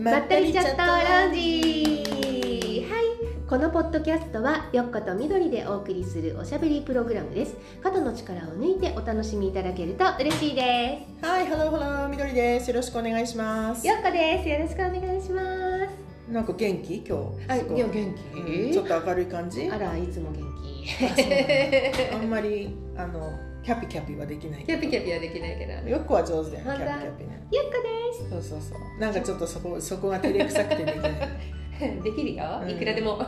[0.00, 2.86] まったりチャットラウンジ。
[2.88, 3.46] はい。
[3.46, 7.54] このポッドキャストはよっことみどりでお送りするおしゃべりプログラムです。
[7.82, 12.70] 肩の力を抜いてお楽しみいただけると嬉しいではい、ハローハロー、みどりです。
[12.70, 13.82] よろしくお願いします。
[13.82, 13.86] す。
[13.86, 14.48] よっこです。
[14.48, 16.32] よろしくお願いします。
[16.32, 17.04] なんか元気？
[17.06, 17.52] 今日。
[17.52, 17.80] あすごい。
[17.80, 18.14] や元
[18.46, 18.72] 気。
[18.72, 19.68] ちょっと明るい感じ？
[19.70, 20.49] あらいつも元気
[22.12, 23.32] あんまりあの
[23.62, 24.72] キャピキャピはできないキ。
[24.72, 26.70] ャピキャピはできないけどよよっこは上手だよね。
[26.70, 27.40] 本当キャピキャピね。
[27.40, 27.70] っこ
[28.30, 29.00] そうそうそう。
[29.00, 31.12] なんかちょっとそこそこが照れくさくてできない。
[31.12, 31.18] で
[32.00, 33.18] すできるようんいくらでも。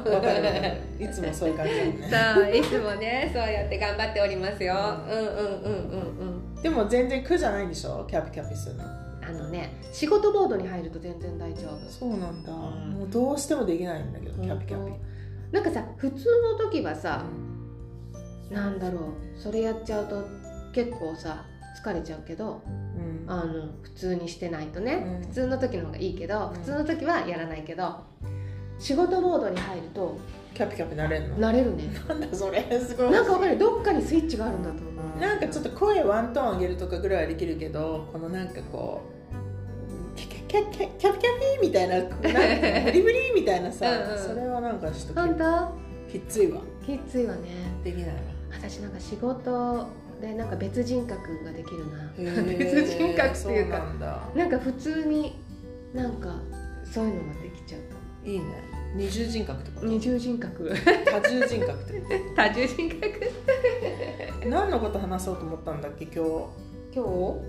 [0.98, 2.08] いつもそういう感じね。
[2.34, 8.04] そういつもねそうやって頑張っておりますようんうんうんうんうんでも全然苦じゃないんでしょ？
[8.08, 8.84] キャピキャピするの。
[8.84, 12.52] あのね仕事モードに入ると全然大丈夫そうなんだ。
[12.52, 12.54] ん
[12.98, 14.92] もうどうしてもできないんだけどキャピキャピ。
[15.52, 16.26] なんかさ普通
[16.58, 17.24] の時はさ
[18.52, 19.02] なんだろう。
[19.40, 20.24] それやっちゃうと
[20.72, 21.44] 結構さ
[21.82, 22.62] 疲れちゃうけど
[22.96, 23.24] うん。
[23.30, 25.28] あの普通にしてないとね、うん。
[25.28, 26.54] 普通の時の方がいいけど、うん。
[26.54, 27.96] 普通の時はやらないけど
[28.78, 30.18] 仕事モードに入ると
[30.54, 31.48] キャピキャピなれんの？
[31.48, 31.84] 慣れるね。
[32.08, 32.62] なんだそれ。
[32.80, 33.10] すごい。
[33.10, 33.56] なんかわかる？
[33.58, 35.20] どっかにスイッチがあるんだと思う。
[35.20, 39.02] なんかちょっと声ワントーン上げるとかぐらいはできるけどこのなんかこ
[40.14, 44.18] うキャキャキャキャキャピキャピみたいな なんかブリブリみたいなさうんうん。
[44.18, 45.44] それはなんかちょっ本と
[46.10, 46.60] きついわ。
[46.84, 47.40] きついわね。
[47.84, 48.12] できないわ
[48.52, 49.86] 私なんか仕事
[50.20, 52.12] でなんか別人格ができるな。
[52.58, 53.92] 別人格っていうか
[54.34, 55.38] なんか普通に
[55.94, 56.34] なんか
[56.84, 57.80] そういうのができちゃう。
[57.82, 58.44] かもいいね。
[58.94, 59.86] 二重人格ってこと？
[59.86, 60.70] 二重人格。
[61.06, 63.00] 多重人格ってこ 多重人格。
[64.42, 66.24] と 何のこと話そうと思ったんだっけ今
[66.94, 67.40] 今日？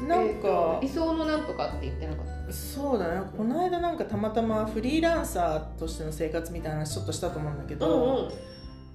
[0.00, 2.52] 日なんか理想のなんとかって言ってなかった？
[2.52, 3.20] そうだね。
[3.36, 8.30] この間なんかたまたまフリーランサーとしての生活みたいな話ちょっとしたと思うんだけど、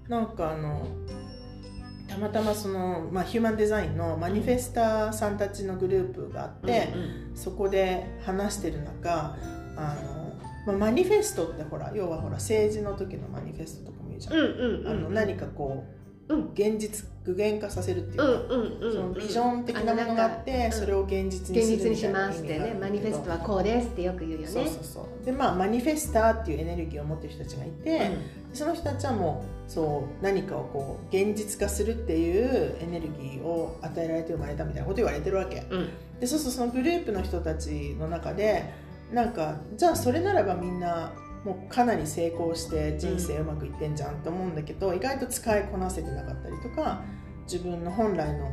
[0.10, 0.88] なんかあの
[2.16, 6.89] たまたまその、まあ、ヒューマンデザインのマニフェスターさんたちのグループがあって、
[7.35, 9.35] そこで話してる中
[9.75, 10.33] あの、
[10.66, 24.47] まあ、マニフェストってほら要はほら政治の時のマニフェストとかもいいじゃん、うんうんうんあの何かこううん現実具現化させるっていうか、そのビジョン的なものがあってそれを現実に現実にするみいなしたますってねマニフェストはこうですってよく言うよね。
[24.47, 25.25] そうそうそう。
[25.25, 28.11] でまあマニフェスターっていうエネルギーを持ってる人たちがいて、
[28.53, 35.63] その人たちはもうそう何かをこう現実化するっていうエネルギーを与えられて生まれたみたいなこと言われてるわけ。
[36.19, 38.73] でそうするとそのグループの人たちの中で
[39.11, 41.11] なんかじゃあそれならばみんな
[41.45, 47.04] もうかなり成功して人生うまくいってんじゃんと思うんだけど、意外と使いこなせてなかったりとか
[47.44, 48.50] 自分の本来の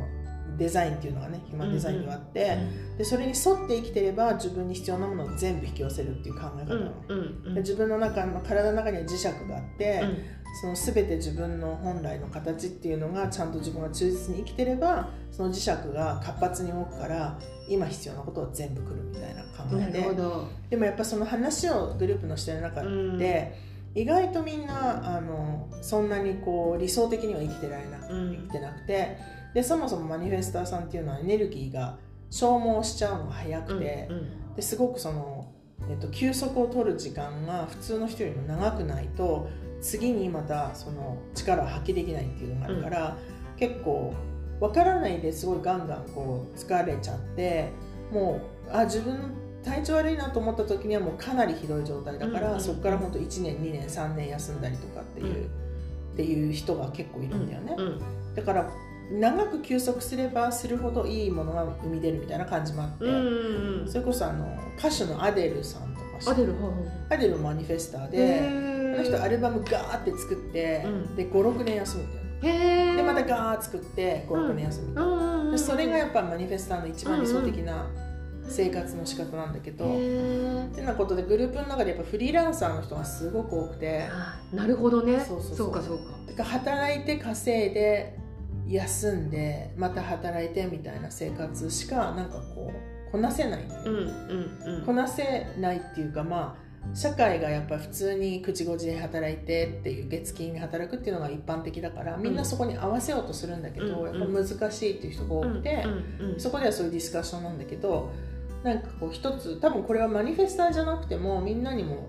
[0.58, 2.56] デザインっていうのがねヒューマンデザインにはあって、
[2.98, 10.42] でそれに沿って生きてれば自分に必要なものを全部引き寄せるっていう考え方うなの、んうんうんで自分の中の体の中には磁石があって、うん。
[10.54, 17.38] その全て自分の本来の形っていうのがちゃんと自分が忠実に生きてればその磁石が活発に動くから
[17.68, 20.00] 今必要なことは全部来るみたいな考なえで
[20.68, 23.18] でもやっぱその話をグループのしてる中うん。
[23.18, 23.58] で、
[23.94, 28.32] 意外とみんなあのそんなにこう理想的には生きてられなくうん。
[28.32, 29.16] 生きてなくて
[29.54, 31.98] でそもそもマニフェスターさんっていうのはエネルギーが
[32.30, 35.50] 消耗しちゃうのが早くて、うんですごくその、
[35.88, 39.48] えっと、休息を取る時間が普通の人よりも長くないと
[39.80, 43.16] 次にまたその力を発揮できないっていうのがあるから、
[43.56, 44.14] 結構
[44.60, 47.70] 分からないですごいガンガンこう疲れちゃって
[48.12, 49.18] もうあ自分
[49.64, 55.44] 体調悪いなと思った時にはもうかなりひどい状態だから、うんうんそこから本当1年2年3年休んだりとかっていう、うん。
[56.12, 57.74] っていう人が結構いるんだよね。
[57.78, 58.34] うん。
[58.34, 58.70] だから
[59.20, 63.14] 長く休息すればするほどいいものが生み出るみたいな感じもあって、うん
[63.82, 66.30] うんそれこそあの歌手のアデルさんとか。
[66.30, 68.92] アデルほうほうアデルもマニフェスターへでー。
[68.92, 71.16] この人アルバムガーって作って、うん。
[71.16, 72.96] で56年休むんだよね。
[72.96, 77.86] でまたガー作って56年休むみたいな、うんでそれがやっぱマニフェスターの一番理想的な
[78.48, 84.08] 生活の仕方なんだけど、へっーてなことでグループの中でやっぱフリーランサーの人がすごく多くて。
[84.10, 85.20] あなるほどね。
[85.20, 85.42] そう。
[85.42, 86.04] そうかそうか。
[86.26, 88.18] だから働いて稼いで
[88.68, 92.72] 休んでまた働いてみたいな生活しかなんかこ
[93.08, 93.64] うこなせない。
[93.64, 94.86] うんうんうん。
[94.86, 105.84] こなせないっていうかまあ社会がやっぱり普通に口ごじで働いてっていう月金で働くっていうのが一般的だからみんなそこに合わせようとするんだけど、うんやっぱ難しいっていう人が多くて、
[106.20, 108.10] うんうんそこではそういうディスカッションなんだけど
[108.64, 112.08] なんかこう一つ多分これはマニフェスターじゃなくてもみんなにも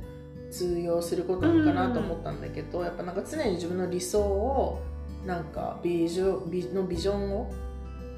[0.49, 4.81] 通用することなのかなと思ったんだけど、やっぱなんか常に自分の理想を
[5.25, 7.51] なんかビジョンビのビジョンを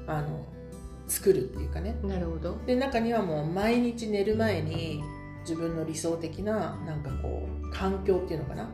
[0.06, 0.44] あの
[1.06, 1.96] 作るっていうかね。
[2.02, 2.56] なるほど。
[2.66, 5.02] で中にはもう毎日寝る前に
[5.42, 8.68] 自分の理想的ななんかこう環境っていうのかな、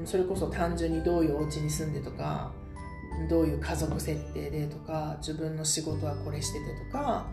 [0.00, 2.50] うん、それこそ単純にどういうお家に住んでとか
[3.30, 7.26] どういう家族設定でとか自分の仕事はこれしててとか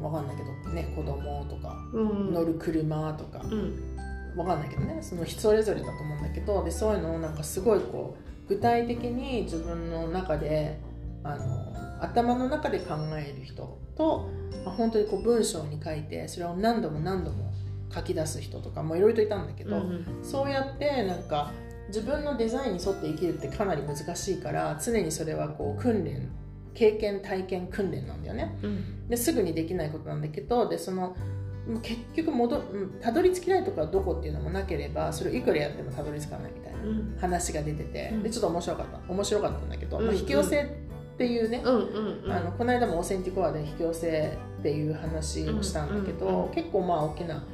[0.00, 2.32] わかんないけどね子供とか、うん。
[2.32, 3.96] 乗る車とか、うん。
[4.34, 4.98] わかんないけどね。
[5.02, 10.78] その人それぞれだと思うんだけどでそういうのをなんかすごいこう具体的に自分の中で
[11.24, 14.28] あの頭の中で考える人と、
[14.64, 17.52] まあ、本当にこう文章に書いてそれを何度も何度も
[17.94, 21.52] 書き出す人とかもいろいろといたんだけど、うんそうやってなんか
[21.88, 26.30] 自分のデザインに沿って生きるってかなり難しいから常にそれはこう訓練
[26.74, 28.58] 経験体験訓練なんだよね。
[28.62, 29.08] うん。
[29.08, 31.14] ですぐにできないことなんだけどでその
[31.82, 37.16] 結局戻うんたどり着きないとこはどこっていうのもなければそれをいくらやってもたどり着かないみたいなうん。
[37.20, 38.22] 話が出てて、うん。
[38.22, 41.74] でちょっと面白かった面白かったんだけど、うんまあ、引き寄せっていうね、うん。
[41.74, 46.50] うんうんあのこの間もオーセンティコアで引き寄せっていう話をしたんだけど、うんうんうん。
[46.50, 47.44] 結構まあ大きな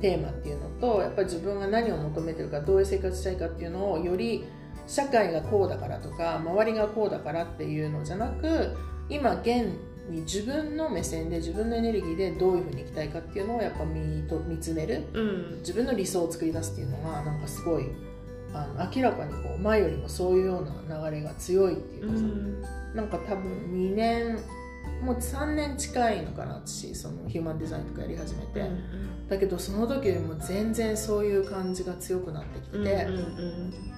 [0.00, 4.44] テーマっていうのとやっぱり自分が何を求めてるかどういう生活したいかっていうのをより
[4.86, 8.76] 社会がこうだからとか周りがこうだからっていうのじゃなく
[9.08, 9.68] 今現
[10.10, 15.04] に自分の目線で自分のエネルギーでどういうふうに生きたいかっていうのをやっぱ見と見つめる。
[15.12, 15.58] うん。
[15.60, 17.84] 自分の理想を作り出すっていうのがなんかすごい
[18.54, 22.62] あの明らかにこう前よりもそういうような流れが強いっていううかさ、ん。
[22.94, 24.38] なんか多分2年
[25.02, 28.68] もう3年近いのかな私そのヒューマンデザインとかやり始めて、
[29.28, 32.78] だけどその時よりも全然そういう感じが強くなってきて。
[32.78, 33.20] て、うんう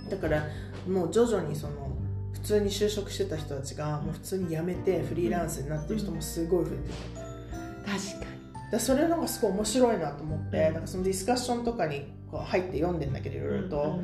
[0.07, 0.09] ん。
[0.11, 0.45] だから
[0.89, 1.97] もう徐々にその
[2.33, 7.31] 普通に就職してた人たちがもう普通に辞めてフリーランスになってる人もすごい増えてて。
[7.87, 8.31] 確か
[8.71, 14.01] だそれなんかすごい面白いなと思って、なんかそのディスカッションとかにこう入って読んでんだけどいろいろと、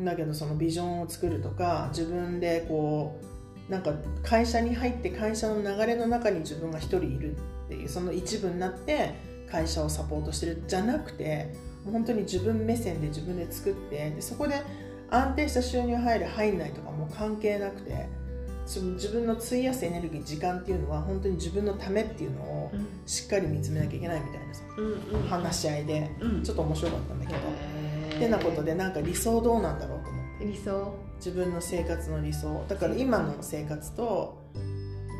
[0.00, 3.18] だけどそのビジョンを作るとか自分でこ
[3.68, 9.14] うなんか会社に入って会社の流れの中に自分が一人いるっていうその一部になって
[9.50, 11.54] 会社をサポートしてるじゃなくて
[11.84, 14.62] もう本当に自分目線で自分で作ってでそこで
[15.12, 18.08] 安定した収入入る入んないとかもう関係なくて
[18.64, 22.86] その自分の費やすエネルギー時間っていうのは本当に自分のためっていうのをうん。
[23.06, 25.28] しっかり見つめなきゃいけないみたいなさうんうん。
[25.28, 26.42] 話し合いでうん。
[26.42, 27.38] ちょっと面白かったんだけど。
[27.38, 30.46] ってなことでなんか理想どうなんだろうと思って。
[30.46, 30.94] 理想？
[31.16, 32.64] 自分の生活の理想。
[32.68, 34.42] だから今の生活と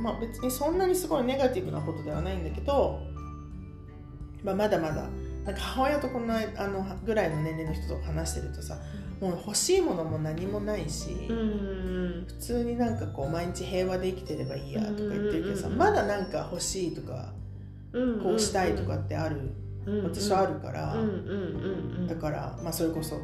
[0.00, 3.00] まあ別にそんなにすごいネガティブなことではないんだけど、
[4.42, 5.08] まあ、まだまだ
[5.44, 8.78] なんか母親とこのあのぐらいの年齢の人と話してるとさ
[9.22, 12.24] もう欲しいものも何もないし、うん。
[12.26, 15.78] 普通になんかこう毎日平和で生きてればいいやとか言ってるけどさうん。
[15.78, 17.32] まだなんか欲しいとか
[17.92, 18.20] うん。
[18.20, 19.52] こうしたいとかってある、
[20.02, 21.00] 私はあるから、うん。
[21.00, 21.08] うん。
[21.08, 22.00] うん。
[22.00, 22.06] うん。
[22.08, 23.16] だから、まあ、それこそ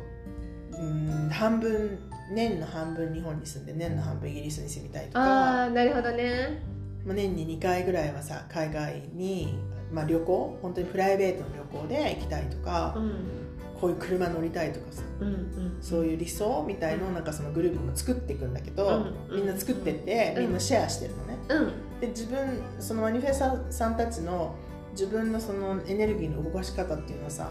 [0.78, 1.98] うん半分
[2.32, 6.62] 年の半分日本に住んで年の半分イギリスに住みたいとか、ああなるほどね。
[7.04, 9.58] まあ、年に2回ぐらいはさ海外に、
[9.90, 13.47] まあ、旅行本当にプライベートの旅行で行きたいとか、うん
[13.80, 15.78] こういう車乗りたいとかさうんうん。
[15.80, 20.42] そういう理想みたいのをなんかそのグループも作っていくんだけど、うんみんな作ってって、うん。
[20.44, 21.38] みんなシェアしてるのね。
[21.48, 22.00] うん。
[22.00, 24.54] で自分そのマニフェスタさんたちの
[24.92, 27.50] 自分のそのエネルギーの動かし方っていうのはさ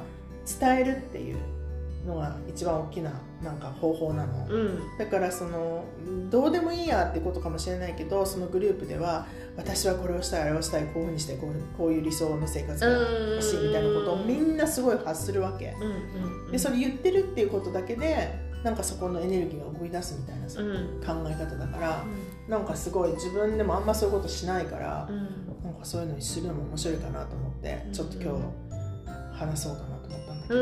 [0.60, 1.38] 伝えるっていう
[2.08, 3.12] のが一番大きな
[3.44, 4.98] なんか方法なの、うん。
[4.98, 5.84] だからその
[6.30, 22.04] どうでもいいやってことかもしれないけどそのグループでは私はこれをしたいあれをしたいこういうふうにしてこうこういう理想の生活が欲しいみたいなことをみんなすごい発するわけうんうんでそれ言ってるっていうことだけでなんかそこのエネルギーが動き出すみたいなさ、うん考え方だから
[22.50, 30.60] なんかすごい自分でもあんまそういうことしないから、うんなんかそういうのにするのも面白いかなと思って、うんちょっと今日話そうかなと思ったんだけど、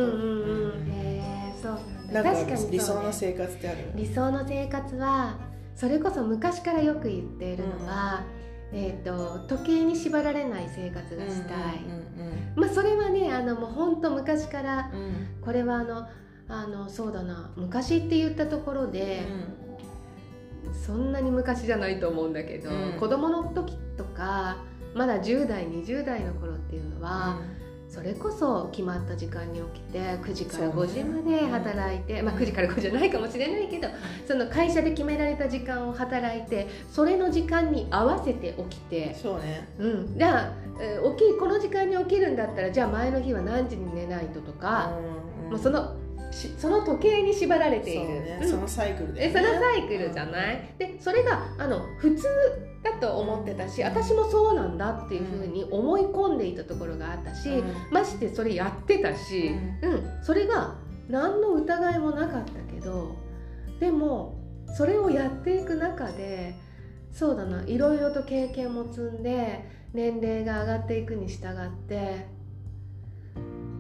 [1.66, 3.92] そう確かに理想の生活ってある？
[3.96, 5.38] 理想の生活は
[5.76, 8.24] それこそ昔からよく言っているのは、
[8.72, 12.06] えー、と時計に縛られない生活がしたい、うん
[12.56, 15.00] まあそれはねあのもう本当昔からうん。
[15.00, 15.14] うんうん
[15.46, 16.08] これはあの
[16.48, 19.22] あのそうだな昔って言ったところで、
[20.86, 23.00] そんなに昔じゃないと思うんだけど、うん。
[23.00, 24.58] 子供の時とか
[24.96, 27.40] まだ10代20代の頃っていうのは、
[27.96, 33.88] それこそ決まった時間に起きて9時から5時まで働いて、まあ、9時から5時じゃないかもしれないけど
[34.28, 39.70] その会社で決められた時間を働いてそれの時間に合わせて起きて、そうね。
[39.80, 46.05] うん、じゃあ、えー起きこの時間に起きるんだったらじゃあ前の日は何時に寝ないととか、うんもうそのし
[46.58, 48.08] その時計に縛られている。
[48.08, 48.50] ね、うん。
[48.50, 52.28] そのサイクルで、えそのサイクルじゃない、でそれがあの普通
[52.84, 57.74] だと思ってたし私もそうなんだっていうふうに思い込んでいたところがあったし、うん。
[57.92, 59.52] ましてそれやってたし、
[59.82, 60.24] うん。
[60.24, 60.76] それが
[61.08, 63.16] 何の疑いもなかったけど
[63.80, 64.36] でも
[64.76, 66.56] それをやっていく中で
[67.12, 72.28] そうだないろいろと経験も積んで年齢が上がっていくに従って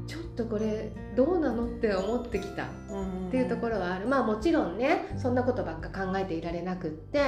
[0.07, 2.67] ちょっとこれどうなのって思ってきた。
[2.89, 3.27] うん。
[3.27, 4.07] っていうところはある。
[4.07, 7.21] まあもちろんねそんなことばっか考えていられなくって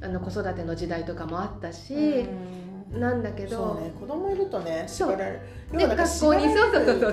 [0.00, 3.00] あの子育ての時代とかもあったし、うん。
[3.00, 3.92] なんだけど、ね。
[4.00, 5.40] 子供いるとね縛られる。
[5.72, 7.12] で学校にそうそうそうそう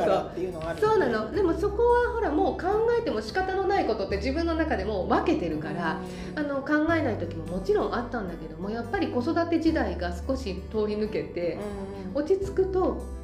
[0.79, 0.99] そう。
[0.99, 1.31] なの。
[1.31, 2.67] でもそこはほらもう考
[2.99, 6.01] えても仕方のないことって自分の中でもう分けてるから、
[6.35, 11.59] あの考えない時ももちろんあったんだけどもやっぱり子育て時代が少し通り抜けて
[12.13, 12.21] うん。
[12.21, 13.16] 落ち着くと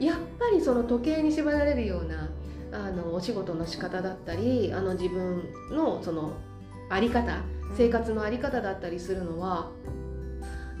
[0.00, 2.28] やっぱりその時計に縛られるような
[2.72, 6.32] あのお仕事の仕方だったりあの自分のその
[6.88, 7.42] あり方
[7.76, 9.70] 生活のあり方だったりするのは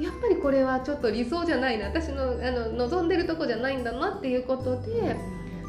[0.00, 5.16] やっぱりこれはちょっと理想じゃないな私のあの望んでるとこじゃないんだなっていうことで。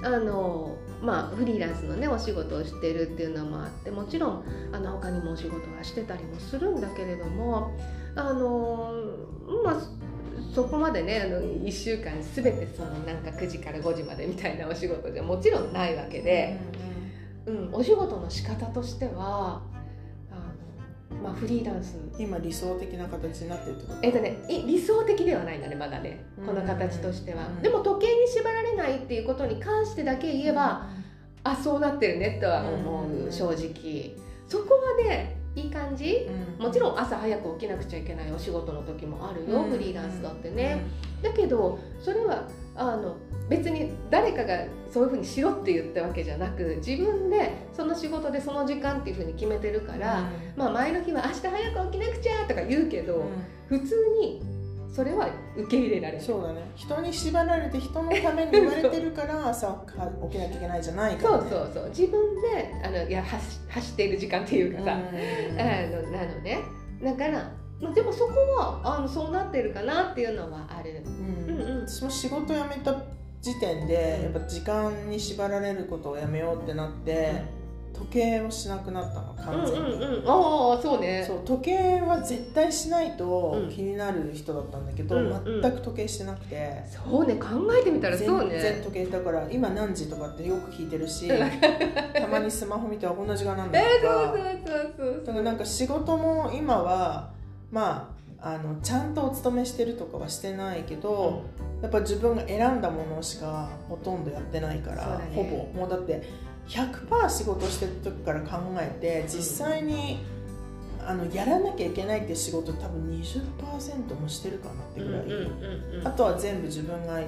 [0.04, 7.76] あのまあ、フリーランスのねお仕事をしてるっていうのもあってもちろんあの他にもお仕事はしてたりもするんだけれども
[8.16, 8.94] あの
[9.64, 9.82] まあ
[10.54, 16.58] そこまでねあの1週間全てそのなんか9時から5時までみたいなお仕事じゃもちろんないわけで、
[17.46, 19.62] うん、お仕事の仕方としては
[20.30, 21.96] あの、まあ、フリーランス。
[22.20, 24.00] 今理想的な形になってるってこと？
[24.04, 26.24] えっとねい理想的ではないんだねまだね。
[26.46, 27.62] この形としては、うん。
[27.62, 30.88] でも時計に縛られないっていうことに関してだけ言えば、
[31.44, 34.16] あそうなってるねとは思う、うん正直
[34.48, 36.28] そこはねいい感じ？
[36.60, 36.66] うん。
[36.66, 39.70] もちろん朝早く起きなくちゃいけないお仕事の時もあるよ、うん。
[39.70, 40.82] フリーランスだってね、
[41.22, 43.18] だけどそれはあの
[43.50, 53.78] 別に誰かがそういうふうにしろって言ったわけじゃなく自分でその仕事でその時間っていうふうに決めてるから、まあ前の日は明日早く起きなくちゃとか言うけど、うん。
[53.78, 54.42] 普通に
[54.92, 56.70] それは受け入れられるそうだね。
[56.76, 59.86] 人に縛られて人のために言われてるから 朝は
[60.30, 61.90] 起きなきゃいけないじゃないかそら、ね、うそうそう。
[61.90, 65.60] 自分であのいや走走っている時間っていうかさ、うん。
[65.60, 66.60] あのなのね。
[67.02, 71.02] だから、まあ、でもそこはあのそうなってるかなっていうのはある。
[71.48, 71.56] うん。
[71.56, 71.88] うんうん。
[71.88, 72.94] 私も仕事辞めた
[73.40, 77.61] 時点でやっぱ時間に縛られることをやめようってなって
[77.94, 81.24] 時計をしなくなったのうん完全に、うんうん、ああそうね。
[81.26, 83.70] そう時計は絶対しないとうん。
[83.70, 85.62] 気になる人だったんだけど、うんうん。
[85.62, 87.48] 全く時計してなくて、そうね考
[87.80, 91.28] えてみたらそう全然ね時計だから今何時とかってよく聞いてるし
[92.14, 97.32] たまにスマホ見てはこんな時間なんだえとか、ー、そうそうそうそうだからなんか仕事も今は
[97.72, 101.44] まああのちゃんとお勤めしてるとかはしてないけど、
[101.82, 105.32] やっぱ自分が選んだものしかほとんどやってないから、ね。
[105.36, 105.80] ほぼ。
[105.80, 106.24] もうだって
[106.72, 110.20] 100%仕事してる時から考えて実際に、
[111.06, 115.24] あのやらなきゃいけないって仕事多分20%もしてるかなってぐらい、
[116.06, 117.20] あとは全部自分が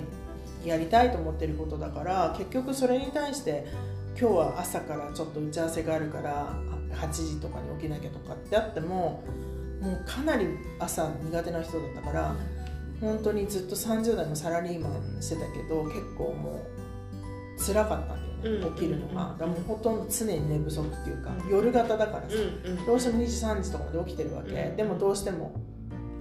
[0.64, 3.68] やりたいと思ってることだから結局それに対して
[4.18, 9.24] 今日は朝からちょっと打ち合わせがあるからあ8時とかに起きなきゃとかってあっても
[9.82, 10.48] もうかなり
[10.80, 12.36] 朝苦手な人だったから
[13.02, 16.73] 本当にずっと30代のサラリーマンしてたけど結構もう
[17.58, 18.76] 辛かったんだよね、うん。
[18.76, 21.52] 起きるのが、もうほとんど常に寝不足っていうか、うん。
[21.52, 22.36] 夜型だからさ、
[22.86, 24.76] どうしても2時3時とかまで起きてるわけ、うん。
[24.76, 25.54] でもどうしても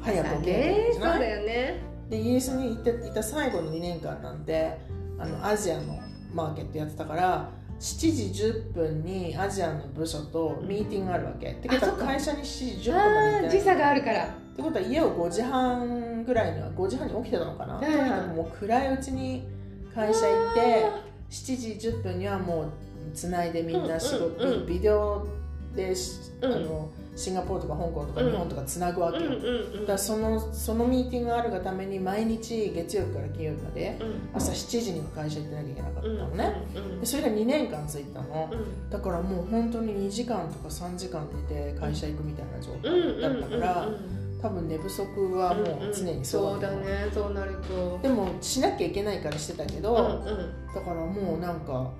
[0.01, 1.13] 早く起きなきゃいけねないじゃない？
[1.13, 1.83] そうだよね。
[2.11, 4.79] でイギリスにいていた最後の2年間なんて
[5.19, 5.99] あのアジアの
[6.35, 11.53] マーケットやってたから7時10分にアジアの部署とミーティングがあるわけ。
[11.53, 14.27] ってことは会社に7時10分まで時差があるから。
[14.27, 19.49] ってことは家を5時半ぐらいには5時半に起きてたのかな、とにかくもう暗いうちに
[19.95, 20.85] 会社行って
[21.33, 22.67] 7時10分にはもう
[23.15, 24.67] つないでみんな仕事、うんうんうん。
[24.67, 25.27] ビデオ
[25.75, 25.95] で
[26.43, 34.37] あのシンガポールとか香港とかうん日本とかつなぐわけよ、うんうんうんだからそのそのミーティングがあるがために毎日月曜日から金曜日までうん。
[34.37, 48.01] 朝7時には会社行ってなきゃいけなかったのね、うんでそれが2年間続いたの、うんだからもう本当に2時間とか3時間寝て会社行くみたいな状うん態だったから、うん多分寝不足はもう常にそうだねそうなると。
[48.03, 50.75] でもしなきゃいけないからしてたけど、うんうん。
[50.75, 51.93] だからもうなんか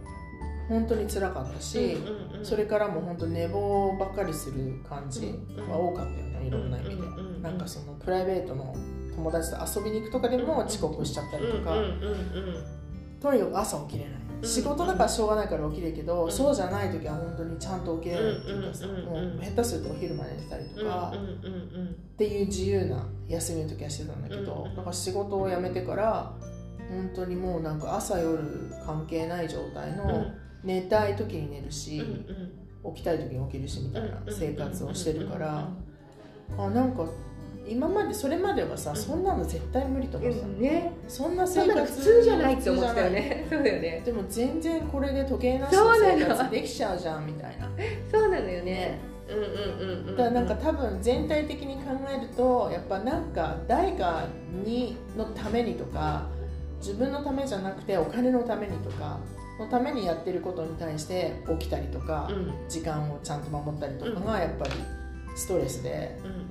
[0.69, 5.33] 本当に辛かったし、うんうんそれからも本当寝坊ばっかりする感じ
[5.69, 8.75] は多かったよねいろんな意味で、うんうんうんうんなんかそのプライベートの
[9.15, 12.65] 友達と遊びに行くとかでも遅刻しちゃったりとか、うんうんうん
[13.21, 16.33] とにかく朝起きれない、うん仕事だからしょうがないから起きれるけど、うん。
[16.33, 18.69] そうじゃない時は本当にちゃんと起きれないっていう。
[18.69, 26.33] かさ、もう下手するとお昼まで寝たりとか、っていう自由な休みの時はしてたんだけど、うんなんか仕事を辞めてから
[26.91, 28.39] 本当にもうなんか朝夜
[28.85, 29.97] 関係ない状態うん。
[29.99, 30.27] の、
[30.65, 32.03] 寝たい時に寝るし、
[32.95, 35.69] 起きたい時に起きるしみたいな生活をしてるかうんら、
[36.59, 37.07] あなんか
[37.69, 38.97] 今までそれまではさ、うん。
[38.97, 40.61] そんなの絶対無理とう思ってた、ん。
[40.61, 40.93] ね。
[41.09, 43.47] そんな生活普通じゃないって思ってたよね。
[43.49, 44.03] そうだよね。
[44.05, 47.69] でも全然これで時計なしの生活できちゃうじゃんみたいな。
[48.11, 48.99] そうなのよね。
[49.29, 50.17] うんうんうんうん。
[50.17, 54.27] だからなんか多分全体的に考えるとやっぱなんか誰か
[54.65, 56.27] にのためにとか
[56.79, 59.19] 自分のためじゃなくてお金のためにとか
[59.59, 62.69] のためにやってることに対して起きたりとか、うん。
[62.69, 64.73] 時間をちゃんと守ったりとかがやっぱり
[65.37, 66.42] ストレスでうん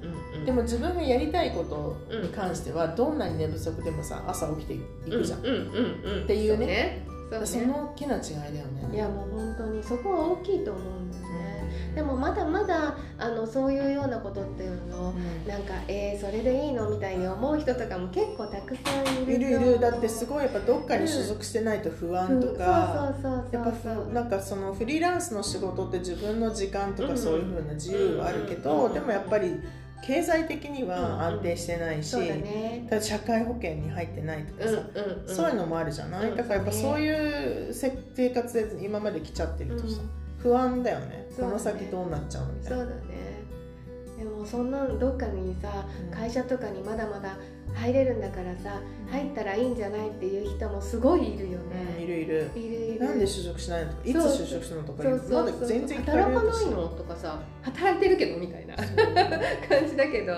[0.45, 4.79] でも自分がやりたいことに関してはどんなに寝不足でもさ朝起きてい
[5.11, 6.23] くじゃん、うんうんうんうん。
[6.23, 7.03] っていうね。
[7.29, 7.45] そうね。
[7.45, 8.89] その大きな違いだよね。
[8.93, 11.61] いやもう本当にそこは大きいと思うんだよね。
[11.95, 15.47] でもまだまだあのそういうようなことっていうのをうん。
[15.47, 18.81] なんかえー、それでいいのみたいに思う人とかも結構たくさ
[19.19, 24.05] んいるいるいるだってすごいやっぱどっかに所属してないと不安とか、そうそうそうやっぱそう。
[24.09, 27.09] ふなんかそのフリーランスの仕事って自分の時間とうん。
[27.11, 28.93] かそういうふうな自由はあるけうど、ん。
[28.93, 29.55] でもやっぱり
[30.01, 32.85] 経済的には安定してないし、そうだね。
[32.89, 35.35] ただ社会保険に入ってないとかうんさ、うんうん。
[35.35, 36.37] そういうのもあるじゃない、うん。
[36.37, 40.01] だからやっぱそういうせ生活で今まで来ちゃってるとさ、
[40.39, 41.07] 不安だよね。
[41.07, 41.27] ね。
[41.39, 42.77] この先どうなっちゃうのみたいな。
[42.77, 43.01] そうだね。
[44.17, 46.11] でもそんなどっかにさうん。
[46.11, 47.37] 会社とかにまだまだ
[47.75, 52.03] 入れるんだからさ入ったらいいんじゃないっていう人もすごいいるようん。
[52.03, 52.51] いね、るいる。
[52.55, 52.99] いるいる。
[53.05, 53.91] なんで就職しないの？
[53.91, 56.87] とかいつ就職するのとかそうそうまだそう全然聞かれ働かないの？
[56.89, 57.39] とかさ。
[57.63, 58.75] 働いてるけどみたいな。
[59.67, 60.33] 感じだけど。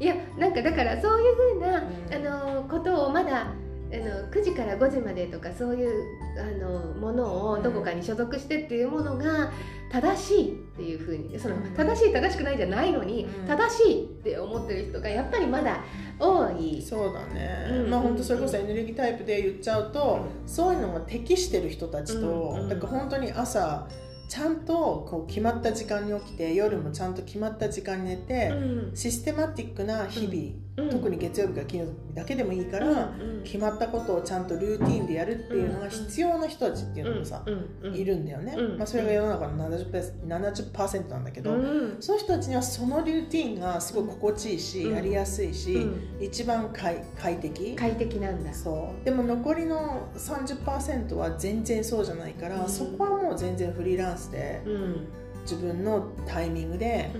[0.00, 1.82] いやなんかだからそういうふうな、
[2.18, 2.26] うん。
[2.28, 3.46] あのことをまだ
[3.94, 5.90] あの9時から5時までとかそういう
[6.38, 9.52] あのものをどこかに所属してっていうものが
[9.90, 11.62] 正しいっていうふうにそのうん。
[11.74, 13.46] 正しい正しくないじゃないのに、うん。
[13.46, 15.84] 正しいって思ってる人がやっぱりまだ
[16.18, 16.82] 多い。
[16.82, 17.90] そうだね、うん。
[17.90, 23.86] まあ本当それこそエネルギータイプで言っちゃうと、そういうのが適してる人たちと、だから本当に朝
[24.28, 28.96] ちゃんとこう決まった時間に起きて夜もちゃんと決まった時間に寝て、うん。
[28.96, 30.90] システマティックな日々、うん。
[30.90, 32.92] 特に月曜日から金曜日だけでもいいから、う
[33.30, 41.96] ん決まったことをちゃんとルーティンでやるっていうのが必要な人たちっていうのもさ、うんうんいるんだよね、うんまあ、それが世の中の 70%, 70なんだけど、うん。
[42.00, 44.94] その人たちにはそのルーティンがすごい心地いいし、うん。
[44.94, 46.24] やりやすいし、うん。
[46.24, 47.76] 一番快快適？
[47.76, 48.54] 快適なんだ。
[48.54, 49.04] そう。
[49.04, 52.68] でも残りの30%は全然そうじゃないから、うん。
[52.70, 55.06] そこはもう全然フリーランスでうん。
[55.42, 57.10] 自分のタイミングで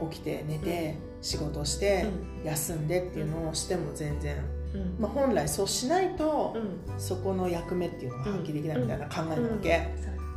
[0.00, 0.08] うん。
[0.10, 2.04] 起きて寝て、仕事して、
[2.44, 4.36] 休んでっていうのをしても全然、
[4.74, 4.96] うん。
[4.98, 7.00] まあ、本来そうしないと、うん。
[7.00, 9.88] そこの役目っていうのが発揮できないみたいな考えなわけ、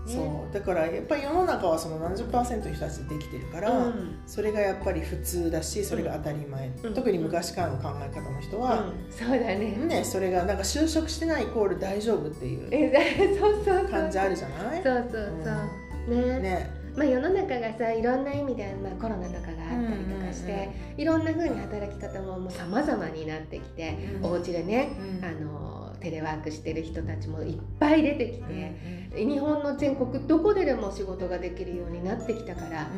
[0.05, 4.19] そうだからやっぱり世の中はその70%の人たちでできてるから、うん。
[4.27, 6.93] それがやっぱり普通だしそれが当たり前、うん。
[6.93, 9.11] 特に昔からの考え方の人は、うん。
[9.11, 9.55] そうだね。
[9.55, 14.83] ね、それがなんか就職してないイコール大丈夫っていう感じあるじゃない？
[14.83, 16.15] そうそうそう。
[16.15, 16.39] ね。
[16.39, 16.85] ね。
[16.95, 24.25] まあ世の中がさいろんな意味で、まあ、コロナとかがあったりとかして、いろんな風に働き方ももう様々になってきて、うん。
[24.25, 25.25] お家でね、うん。
[25.25, 28.75] あのテレワークしてる人たちもいっぱい出てきて、
[29.15, 32.89] 日本の全国どこででも仕事ができるようになってきたから、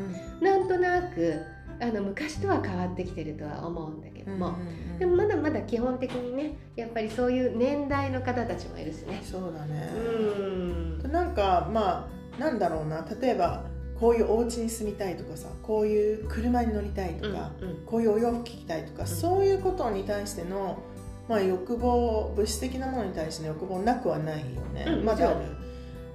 [0.41, 1.41] なんとなく
[1.79, 4.57] あの昔とは変わってきてるとは思うんだけども、
[4.99, 9.21] でもまだまだ基本的にねやっぱりそういう年代の方たちもいるしね。
[9.23, 11.11] そうだね、うん。
[11.11, 13.07] なんかまあなんだろうな。
[13.21, 13.63] 例えば
[13.99, 19.07] こういうお家に住みたいとかさこういう車に乗りたいとか、うんこういうお洋服着たいとか、ん。
[19.07, 20.77] そういうことに対しての、
[21.29, 25.39] まあ、欲望物質的なものに対しての欲望なくはないよね、うんまだある。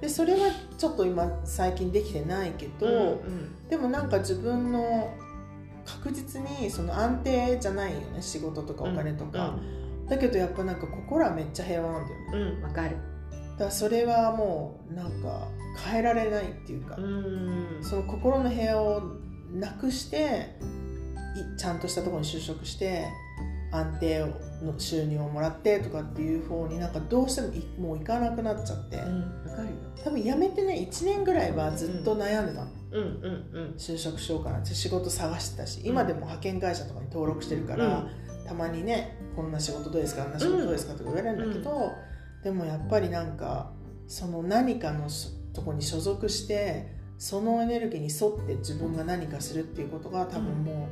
[0.01, 2.91] でそれはちょっと今最近できてないけど、う
[3.27, 5.11] んでもなんか自分の
[5.85, 8.21] 確実にその安定じゃないよね。
[8.21, 9.55] 仕事とかお金とか、
[10.07, 12.25] だけどやっぱなんか心はめっちゃ平和なんだよね。
[12.33, 12.97] うんうんわかる。
[13.57, 15.47] だそれはもうなんか
[15.85, 17.79] 変えられないっていうか、うん。
[17.81, 19.01] その心の平和を
[19.53, 20.55] なくして
[21.55, 23.05] いちゃんとしたところに就職して
[23.71, 24.19] 安定
[24.61, 29.49] の収入をもらってとかっていう方になんかどうしてもいもう行かなくなっちゃって、うん。
[29.49, 29.73] わかるよ。
[30.03, 33.75] 多分辞めてね1年ぐらいはずっと悩んでたの、うんうんうん。
[33.77, 38.07] 就職しようかなって仕事探してたし今でも派遣会社とかに登録してるから、
[38.45, 41.91] たまにねこんな仕事どうですかあんな仕事どうですかとか言われるんだけど、
[42.43, 43.71] でもやっぱりなんか
[44.07, 50.89] その何かのしとこに所属してそのエネルギーに沿って自分が何かするっていうことが多分も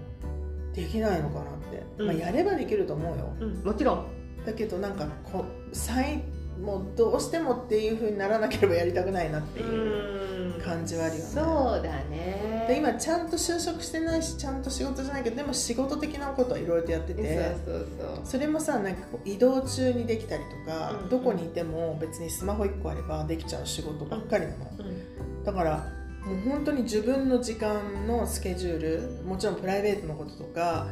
[0.71, 2.07] うできないのかなって、うん。
[2.07, 3.33] まあ、やればできると思うよ。
[3.39, 3.63] うん。
[3.63, 4.05] もちろん。
[4.45, 6.23] だけどなんかこ最
[6.61, 11.29] もうどうしてもっていうふうにならなければやりたくないなっていう感じはあるよね。
[11.29, 11.41] そ
[11.79, 12.65] うだね。
[12.67, 18.25] で今ちゃんと就職してないしちゃんと仕事じゃないけどでも仕事的なことはいろいろとやってそうてそうそう。
[18.25, 25.91] それもさなんか移動中にできたりとか、うんどこにいても別にスマホ1個あればできちゃう仕事ばっかりなの、うんだから
[26.23, 30.85] もう本当に自分の時間のスケジュールもちろんプライベートのこととか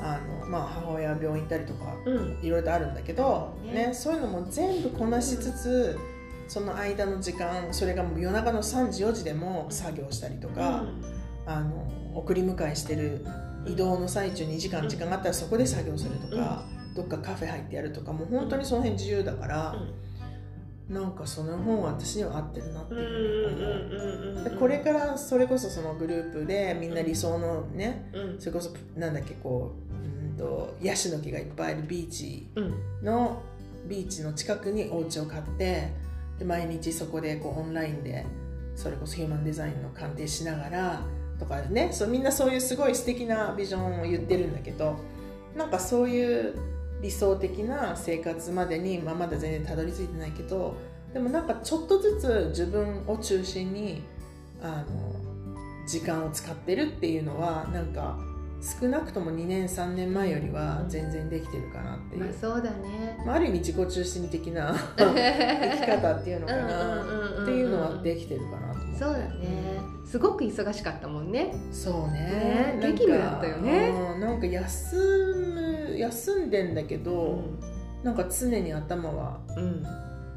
[0.00, 2.38] あの、まあ、母親は病院行ったりとかうん。
[2.42, 3.88] いろいろとあるんだけど、ね。
[3.88, 5.98] ね、そういうのも全部こなしつつ、
[6.48, 10.84] その間の時間それがもう夜中の3時4時でも作業したりとか、
[11.46, 13.24] あの送り迎えしてる
[13.66, 19.76] 移動の最中2時間時間があったらそこで作業するとか、どっかカフェ入ってやるとかもう本当にその辺自由だから、
[20.88, 28.40] なんかその方が私には合ってるなっていうでこれからそれこそそのグループでみんな理想のねうん。
[28.40, 32.74] それこそなんだっけこううんとヤシの木がいっぱいあるビーチうん。
[33.02, 33.42] の
[33.88, 35.92] ビーチの近くにお家を買って
[36.38, 38.24] で毎日そこでこうオンラインで
[38.76, 41.00] それこそヒューマンデザインの鑑定しながら
[41.38, 44.96] とかねそうみんなそういうすごい素敵なビジョンを言ってるんだけど
[45.56, 46.54] なんかそういう
[47.02, 50.74] 理想的な生活までに、まあ、まだ全然たどり着いてないけど
[51.12, 54.02] でもなんかちょっとずつ自分を中心に
[54.62, 58.18] あの時間を使ってるっていうのはなんか
[58.60, 62.24] 少なくとも2年3年前よりは全然できてるかなっていう。
[62.24, 63.18] まあ、そうだね。
[63.24, 67.02] まあ、ある意味自己中心的な 生き方っていうのかな。
[67.42, 68.98] っていうのはできてるかなと思って。
[68.98, 69.80] そうだね。
[70.06, 71.54] すごく忙しかったもんね。
[71.70, 72.78] そうね。
[72.80, 73.92] 激務だったよね。
[74.14, 74.20] うん。
[74.20, 74.96] なんか休
[75.90, 77.40] む休んでんだけど、
[78.02, 79.82] なんか常に頭はうん。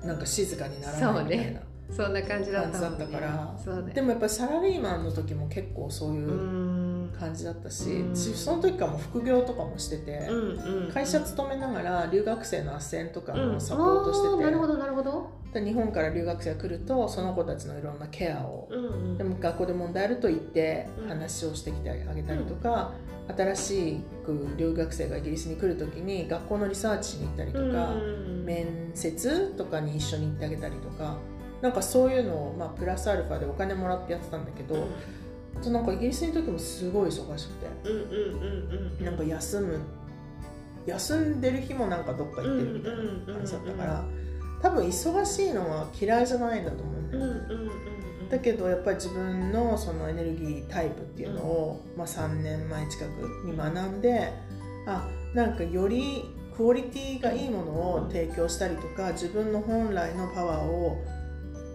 [0.06, 1.60] なんか静かにならないみたいな、
[1.92, 3.56] そんな感じだったから。
[3.64, 6.79] そうだよでもやっぱりサラリーマンの時も結構そういううん
[7.18, 8.16] 感じだったし、うん。
[8.16, 13.54] 私その時からも副業とかもしてて、うんうん会社勤めながら留学生の斡旋とかうん。
[13.54, 15.30] のサポートしてて、あーなるほどなるほど。
[15.54, 19.18] で日本から留学生が来るとその子たちのいろんなケアを、うんうん。
[19.18, 21.08] でも学校で問題あると言ってうん。
[21.08, 22.94] 話をしてきてあげたりとか、
[23.36, 31.18] 新しく留学生がイギリスに来る時に学校のリサーチしに行ったりとか、うん面接とかに一緒に行ってあげたりとか
[31.62, 34.88] なんかそういうのを、まあ、プラスアルファでお金もらってやってたんだけど、
[35.60, 37.68] あとなんかイギリスにいる時もすごい忙しくて。
[37.90, 39.80] うんうんうんうんなんか休む
[40.86, 42.92] 休んでる日もなんかどっか行ってるみたい
[43.28, 44.04] な感じだったから。
[44.62, 47.24] 多分忙しいのは嫌いじゃないんだと思うんだよ、
[48.30, 53.10] だけどやっぱり自分のそのエネルギータイプっていうのを、まあ、3年前近く
[53.46, 54.34] に学んで
[54.86, 60.98] あなんかよりクオリティがいいものを提供したりとか自分の本来のパワーを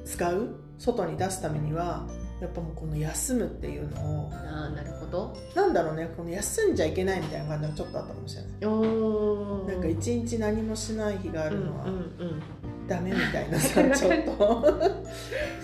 [0.04, 2.06] 使う外に出すためには
[2.40, 5.36] やっぱもうこの休むっていうのをあーなるほど。
[5.54, 8.50] なんだろうねこの休んじゃいけないみたいな感じがちょっとあったかもしれない。
[8.66, 9.72] おー。
[9.72, 12.42] なんか一日何もしない日があるのはうんうん
[12.86, 14.78] ダメみたいなさ、ちょっと。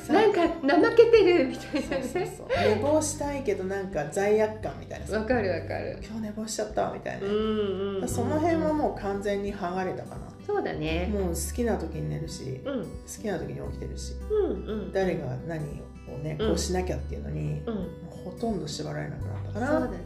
[0.09, 2.49] うん、なんか怠けてるみたいなそうそうねそう。
[2.49, 5.19] 寝坊したいけどなんか罪悪感みたいなさ。
[5.19, 5.99] わかるわかる。
[6.03, 10.31] 今日寝坊しちゃったみたいな、うんうんうんその辺はもう完全に剥がれたかな。
[10.47, 11.11] そうだね。
[11.13, 12.85] もう好きな時に寝るしうん。
[12.85, 12.89] 好
[13.21, 14.15] きな時に起きてるし。
[14.31, 14.93] うんうん。
[14.93, 16.49] 誰が何をねうん。
[16.49, 17.89] こうしなきゃっていうのに、うん。
[18.09, 19.67] ほとんど縛られなくなったかな。
[19.67, 19.97] そうだね、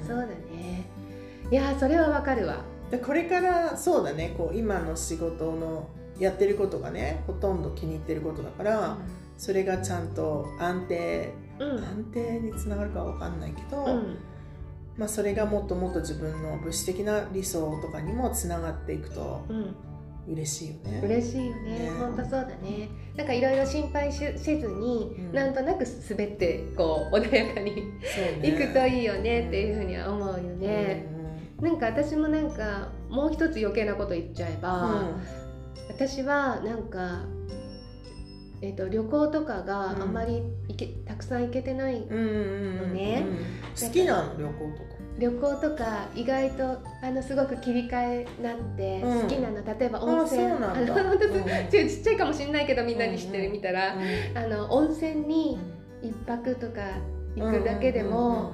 [0.00, 0.06] うん。
[0.06, 0.90] そうだね。
[1.50, 2.64] いやーそれはわかるわ。
[2.90, 5.88] でこれからそうだねこう今の仕事の
[6.18, 8.98] やってることがねほとんど気に入ってることだから、
[9.36, 11.70] それがちゃんと安定うん。
[11.70, 14.16] うん安定につながるかは分かんないけど、うん。
[14.96, 19.74] まあ、それがもっともっと自分の物質的な理想とかにもつながっていくとうん
[20.28, 21.00] 嬉しいよね。
[21.04, 21.78] 嬉しいよね。
[21.78, 21.90] ね。
[21.98, 22.88] 本当そうだね。
[23.16, 25.32] なんかいろいろ心配しせずに、うん。
[25.32, 27.82] なんとなく滑ってこう穏やかにね。
[28.42, 31.06] いくといいよねっていうふうには思うよね、
[31.60, 35.12] なんか私もなんかもう一つ余計なこと言っちゃえば、
[35.88, 37.24] 私はなんか、
[38.62, 40.12] えっと旅行とかがあん。
[40.12, 43.86] まり行け、たくさん行けてないうんうんうんうんのねうん。
[43.88, 44.95] 好きなの旅行とか？
[45.18, 49.22] 旅行とか意外とあのすごく切り替えなってうん。
[49.22, 50.42] 好きなの、例えば温泉。
[50.42, 51.38] あの本当う。
[51.38, 53.96] んちっちゃいかもしれないけどみんなに知ってるみたら、
[54.34, 55.58] あの温泉に
[56.02, 56.82] 一泊とか
[57.34, 58.52] 行くだけでも、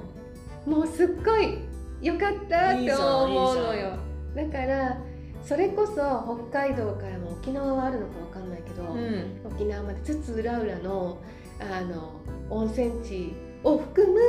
[0.65, 1.59] もうすっごい
[2.01, 3.97] よかったって思うのよ。
[4.35, 4.97] だから
[5.43, 8.97] それこそ北海道からも沖縄はあるのかわかんないけど、うん。
[8.97, 11.17] うん沖縄まで津々浦々の
[11.59, 14.19] あの温泉地を含む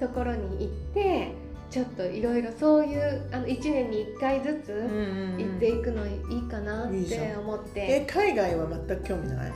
[0.00, 1.32] ところに行って
[1.74, 7.26] ちょっといろいろそういうあの1年に1回ずつうんうん行っていくのいいかなっいいじゃん。
[7.32, 9.52] て思って、え海外は全く興味ない？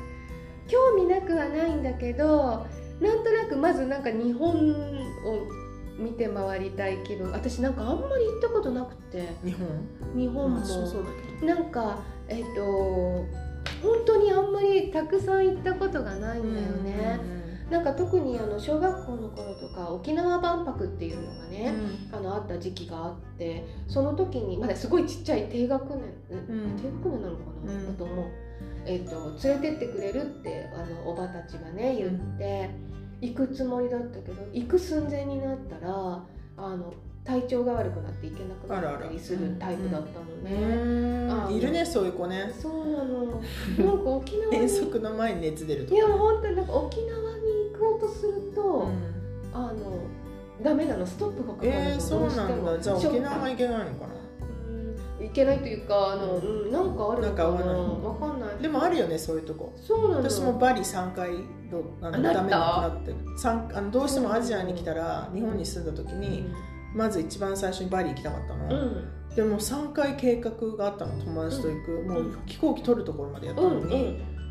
[0.66, 2.66] 興味なくはないんだけど
[3.00, 5.46] なんとなくまずなんか日本を
[5.96, 7.30] 見て回りたい気分。
[7.30, 9.28] 私なんかあんまり行ったことなくて。
[9.44, 9.68] 日本？
[10.16, 12.64] 日本も、まあそうなんかえっ、と
[13.80, 17.20] 本当にあんまりたくさん行ったことがないんだよね、
[17.70, 21.50] なんか特にあの小学校の頃とか沖縄万博っていうのがうん。
[21.50, 21.74] ね、
[22.12, 25.98] あのあった時期があってその時にまだすごいちっちゃい低学年、
[26.30, 26.76] うん。
[26.76, 27.86] 低学年なのかな、うん。
[27.86, 28.26] だと思う、
[28.86, 32.70] えっと連れてってくれるってあのおばたちがね言って、
[33.20, 36.22] 行くつもりだったけど行く寸前になったら
[36.56, 36.92] あの
[37.24, 41.30] 体調が悪くなって行けなくなったりするタイプだったのね。
[41.30, 41.54] あうん。
[41.54, 42.50] いるねそういう子ね。
[42.58, 43.24] そうなの。
[43.26, 47.37] なんか沖縄に遠足の前に熱出るとかいや本当になんか沖縄
[47.78, 49.18] に行こうとすると、うん。
[49.54, 49.74] あの
[50.62, 52.78] ダメなのストップがかかるの、えー、そうなんだ。
[52.78, 54.14] じゃあ沖縄が行行けないのかな。
[55.20, 55.24] うん。
[55.26, 57.48] いけないというかあの、うん、なんかあるのかな。
[57.50, 58.62] わかんない。
[58.62, 59.72] でもあるよねそういうとこ。
[59.76, 60.28] そうなの。
[60.28, 61.30] 私もバリ3回
[61.70, 62.34] どあのあなった？
[62.34, 63.16] ダメになってる。
[63.38, 66.48] 三あのどうしてもアジアに来たら日本に住んだ時に
[66.94, 69.34] まず一番最初にバリ行きたかったの、うん。
[69.36, 74.02] でも3回計画があったの友達と行く、もう飛行機取るところまでやったうんうのに、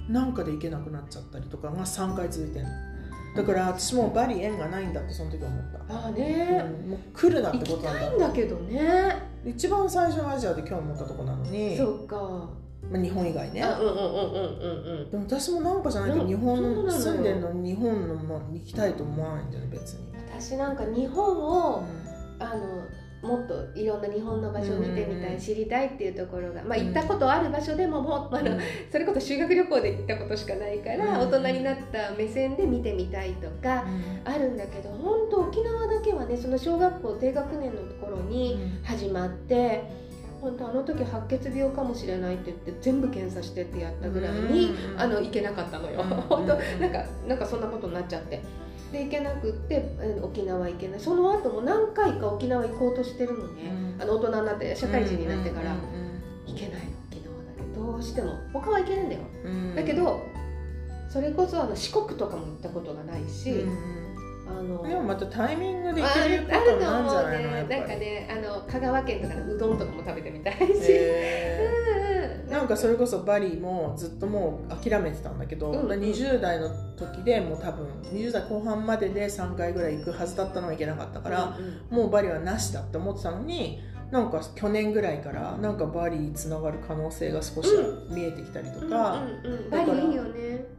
[0.10, 0.13] ん。
[0.13, 2.72] なんかで行けなくなっちゃったりとかが3回続いてるの
[3.38, 8.00] だから私もうバリ縁がないんだってその時思った、ああね、うんもう来るなっ行きてことなんだ。
[8.00, 9.15] たいんだけどね。
[9.45, 12.50] 一番最初のアジアで興味持ったとこなのに、そうか。
[12.89, 13.63] まあ、日本以外ね。
[13.63, 15.12] あうんうんうんうんうんうん。
[15.12, 16.91] でも私もなんかじゃないけどうん日本のよ。
[16.91, 20.00] 住んでるのに日本のまあ行きたいと思わないんだよね別に、
[20.32, 21.84] 私なんか日本を、う
[22.39, 22.56] あの
[23.22, 26.86] もっといろんな日本の場所を見てみたい、うん知りたいっていうところが、まあ、うん。
[26.86, 28.60] 行ったことある場所でももう、あのん。
[28.92, 31.30] それこそ修学旅行で行ったことしかないから、うん。
[31.30, 33.86] 大人になった目線で見てみたいとか
[34.26, 40.08] あるんだけど本当沖縄だけはねその小学校低学年のところに始まって。
[40.40, 45.00] 本当あの時白血病かもしれないって言って全部検査してってやったぐらいに、うん。
[45.02, 46.08] あの行けなかったのよ、うん。
[46.08, 48.42] 本当なんかなんかそんなことになっちゃって
[48.91, 51.00] で行けなくってうん沖縄行けない。
[51.00, 54.02] その後も何回か沖縄行こうとしてるのね、うん。
[54.02, 55.80] あの大人になって社会人になってから、うん
[56.47, 58.34] 行けないの沖縄だけどどうしても。
[58.54, 59.52] 他は行けるんだよ、うん。
[59.52, 60.21] うんだけど
[61.10, 63.78] それこそあの四国とかも行ったことがないし、うん
[64.50, 67.65] あのでもまたタイミングであ行けるこあるととなんじゃ思うね。
[67.69, 71.77] なんかねあの香川県とかのうどんとかも食べてみたいし、へうんー
[72.58, 76.00] なんかそれこそバリもずっともう諦めてたんだけど、うんうん。
[76.02, 83.80] 20代の時でもう多分20代後半までで3回ぐらい行くはずだったのが行けなかったから、うんもうバリはなしだって思ってたのに
[84.12, 87.70] なんか去年ぐらいからなんかバリにつながる可能性が少し
[88.10, 89.22] 見えてきたりとか、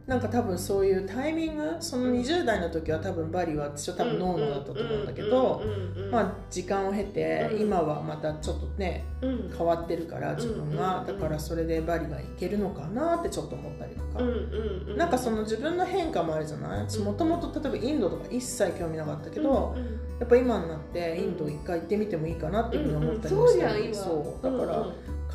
[0.07, 5.61] なんか多分そういうタイミングその20代の時は多分バリは私は多分ノーノーだったと思うんだけど、
[6.11, 7.61] まあ時間を経てうん。
[7.61, 11.05] 今はまたちょっとね変わってるから自分がうん。
[11.07, 14.23] だからそれでバリがいけるのかなってちょっと思ったりとか。
[14.97, 16.89] なんかその自分の変化もあるじゃない？
[16.89, 23.95] 私もともと例えばインドとか一切興味なかったけど、うんうんやっぱ今になってインド一回行ってみてもいいかなっていうふうに思ったりもしてる、うんうん。
[23.95, 24.85] そうだから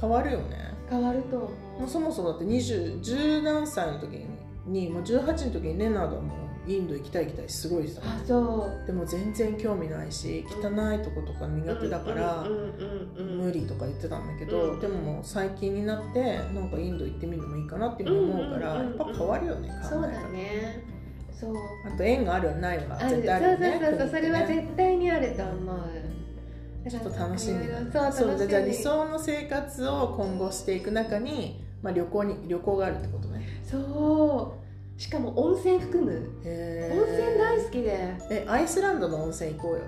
[0.01, 4.21] 変わるよね、変わると思もううそもそもだって20 10何歳の時
[4.67, 6.35] にもう18の時にレナードはも
[6.67, 8.87] うインド行きたい行きたいすごいさあそう。
[8.87, 12.47] でも全然興味ないし汚いとことか苦手だから、
[13.19, 14.81] 無理とか言ってたんだけど、うん。
[14.81, 19.89] でももう最近になってなんかインド行ってみるのもいいかなっていうふうに思うから、やっぱ変わるよね考えが。
[19.91, 20.94] そうだね
[21.39, 21.57] そう。
[21.87, 24.09] あと縁があるないは絶対あるよねそうそうそうそう。
[24.09, 26.05] それは絶対にあると思う。
[26.91, 33.47] ちょっと楽しみだそうそうじゃあ理想の生活を今後していく中に、まあ、旅行に旅行があるってことね。
[33.63, 35.01] そう。
[35.01, 36.13] しかも温泉含む。
[36.45, 38.15] へ温ー泉大好きで。
[38.31, 39.81] えアイスランドの温泉行こうよ。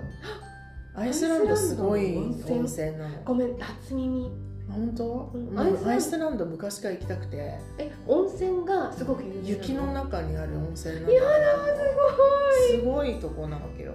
[0.95, 3.21] アイスランドすごい温泉なの。
[3.23, 4.31] ごめん初耳
[4.69, 5.59] 本当、うん。
[5.87, 6.45] アイスランド。
[6.45, 7.59] 昔から行きたくて。
[7.77, 11.29] え温泉がすごく雪の中にある温泉なんだやだ
[12.67, 13.93] すすごいとこなわけよ。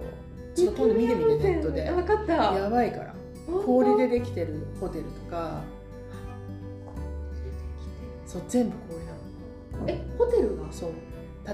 [0.55, 1.89] ちょっと今度見てみてネットで。
[1.89, 2.33] 分かった。
[2.33, 3.15] やばいから。
[3.65, 5.61] 氷でできてるホテルとか。
[8.25, 9.17] そう全部氷なの。
[9.87, 10.71] えホテルが？
[10.71, 10.91] そう。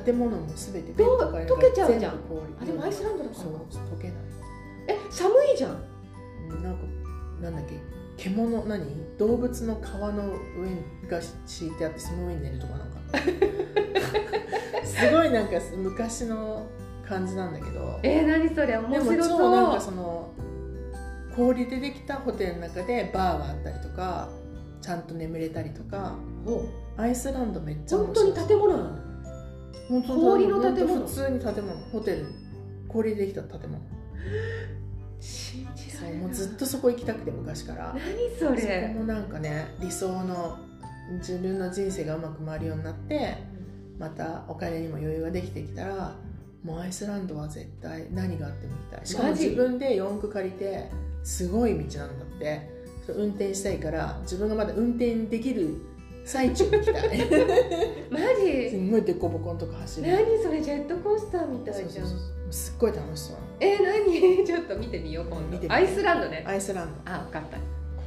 [0.05, 2.13] 建物もすべてベッドから溶けちゃうじゃん。
[2.61, 3.41] あでもアイスランドだから。
[3.43, 4.17] そう溶けない。
[4.87, 5.81] え寒いじゃん
[6.63, 6.83] なんか
[7.41, 7.79] なんだっけ？
[8.19, 8.85] 獣何？
[9.17, 10.33] 動物の皮の
[11.03, 12.97] 上が敷いてあってその上に寝るとかなんか。
[14.85, 16.67] すごいなんか昔の
[17.07, 17.99] 感じなんだけど。
[18.03, 18.77] えー、何それ？
[18.77, 19.37] 面でも白そう。
[19.39, 20.33] 超なんかその
[21.35, 24.29] 氷でできたホテルの中でバーがあったりとか
[24.81, 26.15] ちゃんと眠れたりとか。
[26.45, 26.63] お
[27.01, 28.89] アイスランドめっちゃ本当に建物なの？
[29.87, 31.07] 本当氷の建物？
[31.07, 31.73] 普通に建物。
[31.91, 32.25] ホテル。
[32.89, 33.79] 氷でできた建物。
[35.21, 37.95] 信じらそうもうずっとそこ行きたくて昔から。
[37.95, 40.57] 何そそこれもなんかね理想の
[41.19, 43.37] 自分の人生がうまく回るようになって
[43.97, 46.15] またお金にも余裕ができてきたら
[46.63, 49.05] もうアイスランドは絶対何があっても行きたい。
[49.05, 50.89] しかも自分で四駆借りて
[51.23, 52.79] すごい道なんだって。
[53.15, 55.75] 運転したいから自分がまだ運転できる
[56.25, 57.19] 最中に行きたい。
[58.11, 58.19] マ
[58.69, 60.07] すごいボコのとこ走る。
[60.07, 62.07] 何それジェットコースターみたいじゃん。
[62.51, 63.37] すっごい楽しそう。
[63.59, 64.45] えー、何？
[64.47, 65.73] ちょっと見てみよう今度。
[65.73, 66.43] アイスランドね。
[66.47, 67.57] アイスランあ分かった。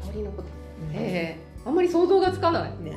[0.07, 0.45] 氷のこと。
[0.45, 0.49] ド、
[0.95, 1.53] ええ。
[1.65, 2.97] あんまり想像がつかない、ね。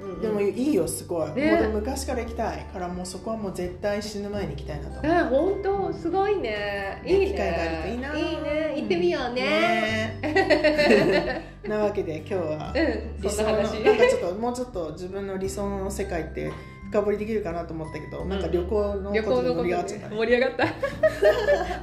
[0.00, 0.20] うんうん。
[0.20, 1.70] でもいいよすごい、ね。
[1.72, 2.64] 昔から行きたい。
[2.72, 5.00] からもうそこはもう絶対死ぬ前に行きたいなと。
[5.00, 5.92] 思うあ本当？
[5.92, 7.02] すごいね。
[7.04, 7.26] いいね。
[7.26, 8.16] 機会があるといいな。
[8.16, 8.74] いいね。
[8.76, 10.18] 行ってみようね。
[10.22, 11.56] ね。
[11.68, 13.82] なわけで今日はうんそんな話。
[13.82, 16.52] かちょっともうちょっと自分の理想の世界って
[16.96, 20.08] 深深掘りできるかなと思ったけど、なんか旅行のことで盛り上がっちゃった。
[20.08, 20.66] ね、盛り上がった。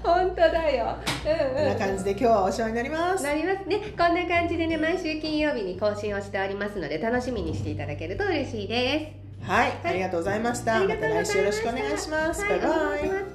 [0.09, 3.23] 本当だよ、うんうん、こんな感じで今日はお世話になります。
[3.23, 3.77] なりますね。
[3.97, 9.49] こんな感じでね毎週金曜日に更新をしておりますので楽しみにしていただけると嬉しいです。
[9.49, 10.79] はい、ありがとうございました。
[10.79, 11.07] また。
[11.07, 12.41] 来週よろしくお願いします。
[12.41, 12.69] バイバイ。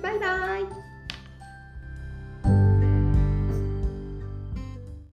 [0.02, 0.87] バイバイ。